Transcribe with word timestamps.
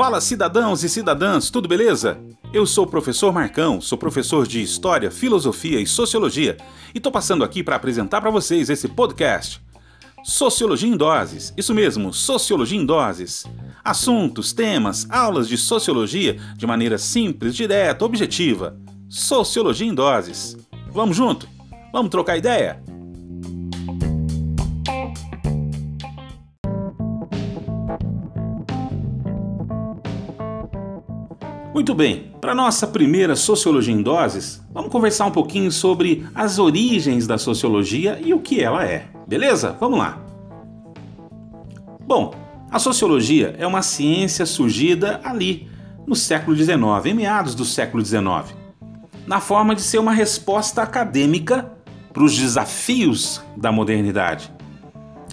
Fala 0.00 0.20
cidadãos 0.20 0.82
e 0.82 0.88
cidadãs, 0.88 1.50
tudo 1.50 1.68
beleza? 1.68 2.18
Eu 2.54 2.64
sou 2.64 2.84
o 2.84 2.90
professor 2.90 3.32
Marcão, 3.32 3.80
sou 3.80 3.98
professor 3.98 4.46
de 4.46 4.62
História, 4.62 5.10
Filosofia 5.10 5.78
e 5.78 5.86
Sociologia 5.86 6.56
e 6.94 6.98
tô 6.98 7.12
passando 7.12 7.44
aqui 7.44 7.62
para 7.62 7.76
apresentar 7.76 8.20
para 8.20 8.30
vocês 8.30 8.70
esse 8.70 8.88
podcast. 8.88 9.60
Sociologia 10.24 10.88
em 10.88 10.96
Doses, 10.96 11.52
isso 11.56 11.74
mesmo, 11.74 12.12
Sociologia 12.12 12.80
em 12.80 12.86
Doses. 12.86 13.46
Assuntos, 13.84 14.52
temas, 14.52 15.06
aulas 15.10 15.46
de 15.46 15.58
sociologia 15.58 16.38
de 16.56 16.66
maneira 16.66 16.96
simples, 16.96 17.54
direta, 17.54 18.04
objetiva. 18.04 18.76
Sociologia 19.08 19.86
em 19.86 19.94
Doses. 19.94 20.56
Vamos 20.92 21.16
junto? 21.16 21.46
Vamos 21.92 22.10
trocar 22.10 22.36
ideia? 22.36 22.82
Muito 31.72 31.94
bem, 31.94 32.32
para 32.40 32.52
nossa 32.52 32.84
primeira 32.84 33.36
Sociologia 33.36 33.94
em 33.94 34.02
Doses, 34.02 34.60
vamos 34.72 34.90
conversar 34.90 35.26
um 35.26 35.30
pouquinho 35.30 35.70
sobre 35.70 36.26
as 36.34 36.58
origens 36.58 37.28
da 37.28 37.38
sociologia 37.38 38.20
e 38.20 38.34
o 38.34 38.40
que 38.40 38.60
ela 38.60 38.84
é. 38.84 39.06
Beleza? 39.28 39.76
Vamos 39.78 40.00
lá. 40.00 40.20
Bom, 42.04 42.34
a 42.72 42.80
sociologia 42.80 43.54
é 43.56 43.64
uma 43.64 43.82
ciência 43.82 44.44
surgida 44.44 45.20
ali, 45.22 45.68
no 46.04 46.16
século 46.16 46.56
XIX, 46.56 46.76
em 47.06 47.14
meados 47.14 47.54
do 47.54 47.64
século 47.64 48.04
XIX, 48.04 48.52
na 49.24 49.38
forma 49.38 49.72
de 49.72 49.82
ser 49.82 49.98
uma 49.98 50.12
resposta 50.12 50.82
acadêmica 50.82 51.70
para 52.12 52.24
os 52.24 52.36
desafios 52.36 53.40
da 53.56 53.70
modernidade. 53.70 54.52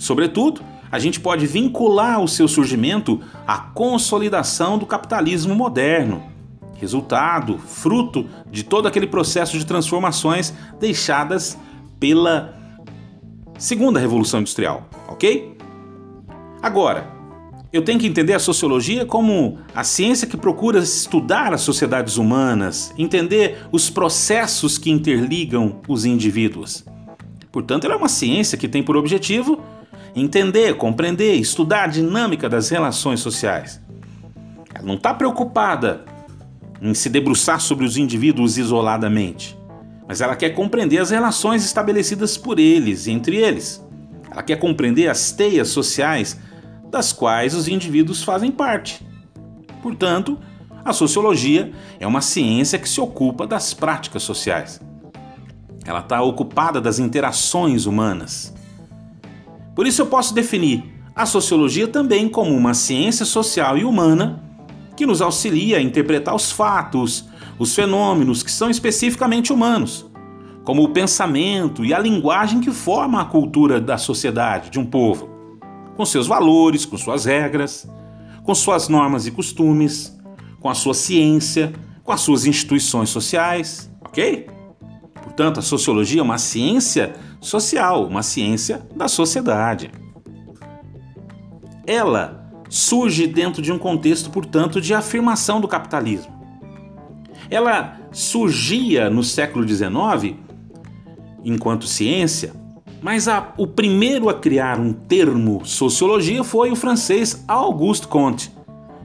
Sobretudo, 0.00 0.62
a 0.94 0.98
gente 1.00 1.18
pode 1.18 1.44
vincular 1.44 2.20
o 2.22 2.28
seu 2.28 2.46
surgimento 2.46 3.20
à 3.44 3.58
consolidação 3.58 4.78
do 4.78 4.86
capitalismo 4.86 5.52
moderno, 5.52 6.22
resultado, 6.76 7.58
fruto 7.58 8.28
de 8.48 8.62
todo 8.62 8.86
aquele 8.86 9.08
processo 9.08 9.58
de 9.58 9.66
transformações 9.66 10.54
deixadas 10.78 11.58
pela 11.98 12.54
segunda 13.58 13.98
revolução 13.98 14.38
industrial, 14.38 14.88
ok? 15.08 15.58
Agora, 16.62 17.08
eu 17.72 17.82
tenho 17.82 17.98
que 17.98 18.06
entender 18.06 18.34
a 18.34 18.38
sociologia 18.38 19.04
como 19.04 19.58
a 19.74 19.82
ciência 19.82 20.28
que 20.28 20.36
procura 20.36 20.78
estudar 20.78 21.52
as 21.52 21.62
sociedades 21.62 22.18
humanas, 22.18 22.94
entender 22.96 23.66
os 23.72 23.90
processos 23.90 24.78
que 24.78 24.92
interligam 24.92 25.80
os 25.88 26.04
indivíduos. 26.04 26.84
Portanto, 27.50 27.84
ela 27.84 27.94
é 27.94 27.96
uma 27.96 28.08
ciência 28.08 28.56
que 28.56 28.68
tem 28.68 28.80
por 28.80 28.96
objetivo 28.96 29.60
entender, 30.14 30.76
compreender, 30.76 31.34
estudar 31.34 31.84
a 31.84 31.88
dinâmica 31.88 32.48
das 32.48 32.68
relações 32.68 33.20
sociais. 33.20 33.80
Ela 34.74 34.84
não 34.84 34.94
está 34.94 35.12
preocupada 35.12 36.04
em 36.80 36.94
se 36.94 37.08
debruçar 37.08 37.60
sobre 37.60 37.84
os 37.84 37.96
indivíduos 37.96 38.58
isoladamente, 38.58 39.58
mas 40.06 40.20
ela 40.20 40.36
quer 40.36 40.50
compreender 40.50 40.98
as 40.98 41.10
relações 41.10 41.64
estabelecidas 41.64 42.36
por 42.36 42.58
eles, 42.58 43.08
entre 43.08 43.36
eles. 43.36 43.82
Ela 44.30 44.42
quer 44.42 44.56
compreender 44.56 45.08
as 45.08 45.32
teias 45.32 45.68
sociais 45.68 46.38
das 46.90 47.12
quais 47.12 47.54
os 47.54 47.66
indivíduos 47.66 48.22
fazem 48.22 48.50
parte. 48.50 49.04
Portanto, 49.82 50.38
a 50.84 50.92
sociologia 50.92 51.72
é 51.98 52.06
uma 52.06 52.20
ciência 52.20 52.78
que 52.78 52.88
se 52.88 53.00
ocupa 53.00 53.46
das 53.46 53.74
práticas 53.74 54.22
sociais. 54.22 54.80
Ela 55.84 56.00
está 56.00 56.22
ocupada 56.22 56.80
das 56.80 56.98
interações 56.98 57.86
humanas. 57.86 58.53
Por 59.74 59.86
isso, 59.86 60.02
eu 60.02 60.06
posso 60.06 60.34
definir 60.34 60.84
a 61.14 61.26
sociologia 61.26 61.86
também 61.86 62.28
como 62.28 62.54
uma 62.54 62.74
ciência 62.74 63.24
social 63.24 63.78
e 63.78 63.84
humana 63.84 64.42
que 64.96 65.06
nos 65.06 65.20
auxilia 65.20 65.78
a 65.78 65.82
interpretar 65.82 66.34
os 66.34 66.52
fatos, 66.52 67.28
os 67.58 67.74
fenômenos 67.74 68.42
que 68.42 68.50
são 68.50 68.70
especificamente 68.70 69.52
humanos, 69.52 70.06
como 70.64 70.82
o 70.82 70.88
pensamento 70.88 71.84
e 71.84 71.92
a 71.92 71.98
linguagem 71.98 72.60
que 72.60 72.70
formam 72.70 73.20
a 73.20 73.24
cultura 73.24 73.80
da 73.80 73.98
sociedade, 73.98 74.70
de 74.70 74.78
um 74.78 74.86
povo 74.86 75.34
com 75.96 76.04
seus 76.04 76.26
valores, 76.26 76.84
com 76.84 76.96
suas 76.96 77.24
regras, 77.24 77.88
com 78.42 78.54
suas 78.54 78.88
normas 78.88 79.26
e 79.26 79.30
costumes, 79.30 80.16
com 80.60 80.68
a 80.68 80.74
sua 80.74 80.94
ciência, 80.94 81.72
com 82.02 82.12
as 82.12 82.20
suas 82.20 82.46
instituições 82.46 83.10
sociais, 83.10 83.90
ok? 84.04 84.46
Portanto, 85.22 85.58
a 85.58 85.62
sociologia 85.62 86.20
é 86.20 86.22
uma 86.22 86.38
ciência 86.38 87.14
social, 87.44 88.06
uma 88.06 88.22
ciência 88.22 88.86
da 88.94 89.08
sociedade. 89.08 89.90
Ela 91.86 92.50
surge 92.68 93.26
dentro 93.26 93.60
de 93.60 93.70
um 93.70 93.78
contexto, 93.78 94.30
portanto, 94.30 94.80
de 94.80 94.94
afirmação 94.94 95.60
do 95.60 95.68
capitalismo. 95.68 96.32
Ela 97.50 98.00
surgia 98.10 99.10
no 99.10 99.22
século 99.22 99.66
XIX 99.68 100.36
enquanto 101.44 101.86
ciência 101.86 102.64
mas 103.04 103.28
a, 103.28 103.52
o 103.58 103.66
primeiro 103.66 104.30
a 104.30 104.34
criar 104.34 104.80
um 104.80 104.90
termo 104.90 105.60
sociologia 105.62 106.42
foi 106.42 106.70
o 106.70 106.76
francês 106.76 107.44
Auguste 107.46 108.08
Comte, 108.08 108.50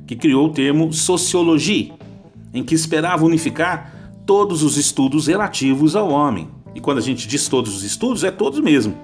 que 0.08 0.16
criou 0.16 0.46
o 0.46 0.54
termo 0.54 0.94
sociologie, 0.94 1.92
em 2.54 2.64
que 2.64 2.74
esperava 2.74 3.26
unificar 3.26 3.94
todos 4.26 4.64
os 4.64 4.78
estudos 4.78 5.28
relativos 5.28 5.98
ao 5.98 6.12
homem. 6.12 6.48
E 6.80 6.82
quando 6.82 7.00
a 7.00 7.02
gente 7.02 7.28
diz 7.28 7.50
todos 7.50 7.76
os 7.76 7.84
estudos, 7.84 8.24
é 8.24 8.32
todos 8.32 8.62
mesmo: 8.62 8.98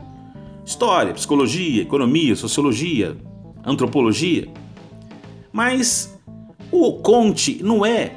história, 0.65 1.13
psicologia, 1.13 1.81
economia, 1.81 2.33
sociologia, 2.33 3.17
antropologia. 3.65 4.47
Mas 5.51 6.17
o 6.71 6.93
Comte 6.93 7.61
não 7.61 7.85
é 7.85 8.13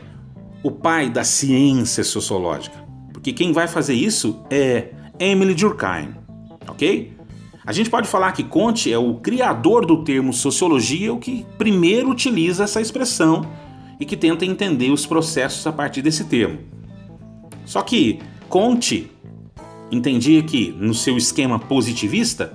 o 0.62 0.70
pai 0.70 1.10
da 1.10 1.24
ciência 1.24 2.04
sociológica, 2.04 2.78
porque 3.12 3.32
quem 3.32 3.50
vai 3.50 3.66
fazer 3.66 3.94
isso 3.94 4.40
é 4.48 4.92
Emily 5.18 5.56
Durkheim 5.56 6.14
ok? 6.68 7.12
A 7.66 7.72
gente 7.72 7.90
pode 7.90 8.06
falar 8.06 8.30
que 8.30 8.44
Conte 8.44 8.92
é 8.92 8.96
o 8.96 9.14
criador 9.14 9.84
do 9.84 10.04
termo 10.04 10.32
sociologia, 10.32 11.12
o 11.12 11.18
que 11.18 11.44
primeiro 11.58 12.10
utiliza 12.10 12.62
essa 12.62 12.80
expressão 12.80 13.44
e 13.98 14.06
que 14.06 14.16
tenta 14.16 14.46
entender 14.46 14.90
os 14.90 15.04
processos 15.04 15.66
a 15.66 15.72
partir 15.72 16.00
desse 16.00 16.24
termo. 16.24 16.60
Só 17.64 17.82
que 17.82 18.20
Conte 18.48 19.10
entendia 19.90 20.42
que, 20.42 20.74
no 20.78 20.94
seu 20.94 21.16
esquema 21.16 21.58
positivista, 21.58 22.52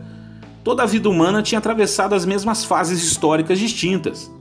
toda 0.64 0.84
a 0.84 0.86
vida 0.86 1.10
humana 1.10 1.42
tinha 1.42 1.60
atravessado 1.60 2.14
as 2.14 2.26
mesmas 2.26 2.64
fases 2.64 3.04
históricas 3.04 3.60
distintas. 3.60 4.32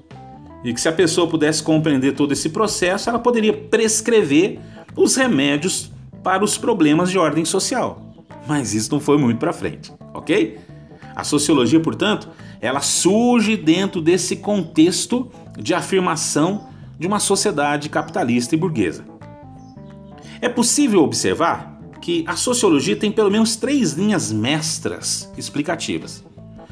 E 0.64 0.72
que 0.72 0.80
se 0.80 0.88
a 0.88 0.92
pessoa 0.92 1.26
pudesse 1.26 1.62
compreender 1.62 2.12
todo 2.12 2.32
esse 2.32 2.48
processo, 2.48 3.08
ela 3.10 3.18
poderia 3.18 3.52
prescrever 3.52 4.60
os 4.94 5.16
remédios 5.16 5.90
para 6.22 6.44
os 6.44 6.56
problemas 6.56 7.10
de 7.10 7.18
ordem 7.18 7.44
social 7.44 8.12
mas 8.46 8.74
isso 8.74 8.92
não 8.92 9.00
foi 9.00 9.18
muito 9.18 9.38
para 9.38 9.52
frente, 9.52 9.92
ok? 10.12 10.58
A 11.14 11.24
sociologia, 11.24 11.80
portanto, 11.80 12.28
ela 12.60 12.80
surge 12.80 13.56
dentro 13.56 14.00
desse 14.00 14.36
contexto 14.36 15.30
de 15.58 15.74
afirmação 15.74 16.68
de 16.98 17.06
uma 17.06 17.20
sociedade 17.20 17.88
capitalista 17.88 18.54
e 18.54 18.58
burguesa. 18.58 19.04
É 20.40 20.48
possível 20.48 21.02
observar 21.02 21.71
que 22.02 22.24
a 22.26 22.34
sociologia 22.34 22.96
tem 22.96 23.12
pelo 23.12 23.30
menos 23.30 23.54
três 23.54 23.92
linhas 23.92 24.32
mestras 24.32 25.32
explicativas. 25.38 26.24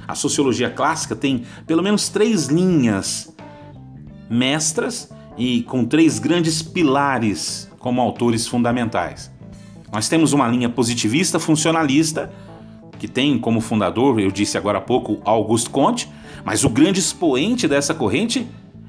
A 0.07 0.17
sociologia 0.17 0.69
clássica 0.69 1.15
tem 1.15 1.45
pelo 1.69 1.85
menos 1.85 2.09
três 2.09 2.49
linhas 2.49 3.33
mestras 4.29 5.09
e 5.39 5.63
com 5.63 5.85
três 5.85 6.19
grandes 6.19 6.61
pilares 6.63 7.71
como 7.79 8.01
autores 8.01 8.49
fundamentais. 8.49 9.31
Nós 9.93 10.09
temos 10.09 10.33
uma 10.33 10.49
linha 10.49 10.69
positivista 10.69 11.39
funcionalista, 11.39 12.33
que 12.99 13.07
tem 13.07 13.39
como 13.39 13.61
fundador, 13.61 14.19
eu 14.19 14.33
disse 14.33 14.59
agora 14.59 14.79
há 14.79 14.83
pouco, 14.83 15.23
Auguste 15.25 15.71
Comte, 15.71 16.09
mas 16.45 16.65
o 16.65 16.69
grande 16.69 16.99
expoente 16.99 17.69
dessa 17.69 17.95
corrente 17.95 18.47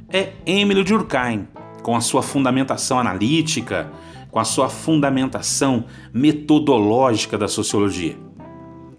é 0.10 0.34
Emile 0.46 0.84
Durkheim, 0.84 1.48
com 1.82 1.96
a 1.96 2.02
sua 2.02 2.22
fundamentação 2.22 3.00
analítica, 3.00 3.92
com 4.30 4.40
a 4.40 4.44
sua 4.44 4.70
fundamentação 4.70 5.86
metodológica 6.14 7.38
da 7.38 7.48
sociologia. 7.48 8.18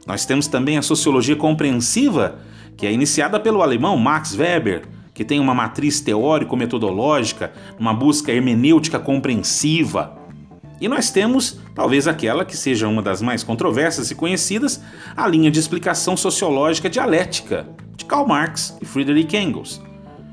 Nós 0.07 0.27
temos 0.27 0.47
também 0.47 0.77
a 0.77 0.83
sociologia 0.83 1.37
compreensiva, 1.37 2.41
que 2.77 2.87
é 2.87 2.93
iniciada 2.93 3.39
pelo 3.39 3.63
alemão 3.63 3.97
Max 3.97 4.37
Weber, 4.37 4.83
que 5.15 5.25
tem 5.25 5.39
uma 5.39 5.55
matriz 5.55 6.01
teórico-metodológica, 6.01 7.53
uma 7.79 7.95
busca 7.95 8.33
hermenêutica 8.33 8.99
compreensiva. 8.99 10.19
E 10.81 10.89
nós 10.89 11.11
temos, 11.11 11.61
talvez 11.75 12.09
aquela 12.09 12.45
que 12.45 12.57
seja 12.57 12.89
uma 12.89 13.03
das 13.03 13.23
mais 13.23 13.45
controversas 13.45 14.11
e 14.11 14.15
conhecidas, 14.15 14.83
a 15.17 15.29
linha 15.29 15.51
de 15.51 15.61
explicação 15.61 16.17
sociológica 16.17 16.91
dialética 16.91 17.69
de 17.97 18.05
Karl 18.05 18.27
Marx 18.27 18.77
e 18.83 18.85
Friedrich 18.85 19.37
Engels, 19.37 19.81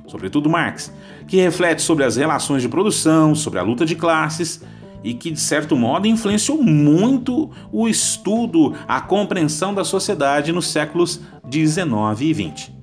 sobretudo 0.09 0.49
Marx, 0.49 0.91
que 1.27 1.37
reflete 1.37 1.81
sobre 1.81 2.03
as 2.03 2.15
relações 2.15 2.61
de 2.61 2.67
produção, 2.67 3.35
sobre 3.35 3.59
a 3.59 3.63
luta 3.63 3.85
de 3.85 3.95
classes 3.95 4.61
e 5.03 5.13
que, 5.13 5.31
de 5.31 5.39
certo 5.39 5.75
modo, 5.75 6.07
influenciou 6.07 6.61
muito 6.61 7.49
o 7.71 7.87
estudo, 7.87 8.73
a 8.87 8.99
compreensão 8.99 9.73
da 9.73 9.83
sociedade 9.83 10.51
nos 10.51 10.67
séculos 10.67 11.21
19 11.47 12.25
e 12.25 12.33
20. 12.33 12.75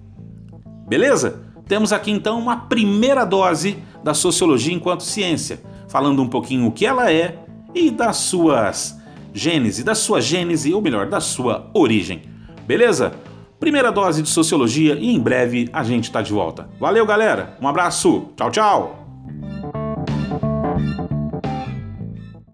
Beleza? 0.89 1.43
Temos 1.67 1.93
aqui 1.93 2.11
então 2.11 2.39
uma 2.39 2.57
primeira 2.57 3.25
dose 3.25 3.79
da 4.03 4.15
sociologia 4.15 4.73
enquanto 4.73 5.03
ciência, 5.03 5.61
falando 5.89 6.23
um 6.23 6.29
pouquinho 6.29 6.67
o 6.67 6.73
que 6.73 6.87
ela 6.87 7.13
é 7.13 7.39
e 7.75 7.91
das 7.91 8.17
suas 8.19 8.97
gênese, 9.35 9.85
da 9.85 9.95
sua 9.95 10.21
gênese, 10.21 10.73
ou 10.73 10.81
melhor, 10.81 11.07
da 11.07 11.21
sua 11.21 11.69
origem. 11.75 12.23
Beleza? 12.67 13.13
Primeira 13.59 13.91
dose 13.91 14.23
de 14.23 14.29
sociologia 14.29 14.95
e 14.95 15.15
em 15.15 15.21
breve 15.21 15.69
a 15.73 15.83
gente 15.83 16.11
tá 16.11 16.21
de 16.21 16.33
volta. 16.33 16.69
Valeu, 16.79 17.07
galera. 17.07 17.57
Um 17.61 17.67
abraço. 17.67 18.29
Tchau, 18.37 18.51
tchau. 18.51 19.06